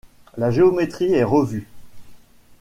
[0.35, 1.67] La géométrie est revue.